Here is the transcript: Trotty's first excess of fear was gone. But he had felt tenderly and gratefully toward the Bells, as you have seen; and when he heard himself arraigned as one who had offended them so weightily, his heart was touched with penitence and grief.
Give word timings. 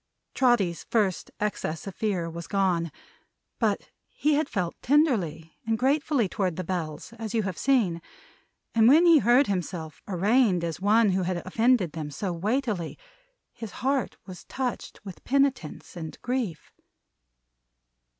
Trotty's 0.33 0.83
first 0.89 1.29
excess 1.39 1.85
of 1.85 1.93
fear 1.93 2.27
was 2.27 2.47
gone. 2.47 2.91
But 3.59 3.91
he 4.09 4.33
had 4.33 4.49
felt 4.49 4.73
tenderly 4.81 5.55
and 5.63 5.77
gratefully 5.77 6.27
toward 6.27 6.55
the 6.55 6.63
Bells, 6.63 7.13
as 7.19 7.35
you 7.35 7.43
have 7.43 7.55
seen; 7.55 8.01
and 8.73 8.87
when 8.87 9.05
he 9.05 9.19
heard 9.19 9.45
himself 9.45 10.01
arraigned 10.07 10.63
as 10.63 10.81
one 10.81 11.11
who 11.11 11.21
had 11.21 11.37
offended 11.45 11.91
them 11.91 12.09
so 12.09 12.33
weightily, 12.33 12.97
his 13.53 13.73
heart 13.85 14.17
was 14.25 14.43
touched 14.45 14.99
with 15.05 15.23
penitence 15.23 15.95
and 15.95 16.19
grief. 16.23 16.71